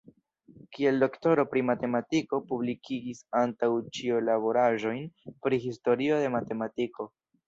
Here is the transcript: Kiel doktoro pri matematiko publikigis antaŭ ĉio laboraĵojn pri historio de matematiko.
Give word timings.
Kiel 0.75 0.95
doktoro 1.01 1.43
pri 1.49 1.61
matematiko 1.69 2.39
publikigis 2.51 3.19
antaŭ 3.41 3.69
ĉio 3.97 4.21
laboraĵojn 4.31 5.05
pri 5.45 5.61
historio 5.67 6.19
de 6.25 6.33
matematiko. 6.37 7.07